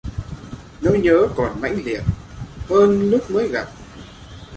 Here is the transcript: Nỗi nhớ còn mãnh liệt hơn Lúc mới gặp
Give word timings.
Nỗi 0.81 0.99
nhớ 0.99 1.27
còn 1.35 1.61
mãnh 1.61 1.83
liệt 1.85 2.01
hơn 2.69 3.11
Lúc 3.11 3.31
mới 3.31 3.47
gặp 3.47 3.67